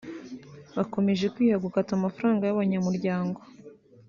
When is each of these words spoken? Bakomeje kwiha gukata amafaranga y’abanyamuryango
Bakomeje 0.77 1.25
kwiha 1.33 1.57
gukata 1.65 1.91
amafaranga 1.95 2.43
y’abanyamuryango 2.45 3.39